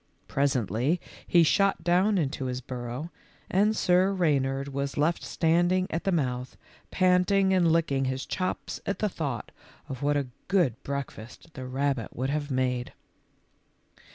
Presently 0.27 0.99
he 1.27 1.43
shot 1.43 1.83
down 1.83 2.17
into 2.17 2.45
his 2.45 2.59
burrow, 2.59 3.11
and 3.51 3.75
Sir 3.75 4.11
Reynard 4.11 4.69
was 4.69 4.97
left 4.97 5.21
standing 5.21 5.85
at 5.91 6.05
the 6.05 6.11
mouth, 6.11 6.57
panting 6.89 7.53
and 7.53 7.71
licking 7.71 8.05
his 8.05 8.25
chops 8.25 8.81
at 8.87 8.97
the 8.97 9.09
thought 9.09 9.51
of 9.87 10.01
what 10.01 10.17
a 10.17 10.25
good 10.47 10.81
breakfast 10.81 11.53
the 11.53 11.67
rabbit 11.67 12.15
would 12.15 12.31
have 12.31 12.49
made. 12.49 12.93